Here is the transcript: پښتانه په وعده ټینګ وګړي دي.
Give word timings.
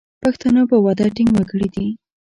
پښتانه 0.23 0.61
په 0.71 0.75
وعده 0.83 1.05
ټینګ 1.15 1.31
وګړي 1.35 1.69
دي. 1.75 1.87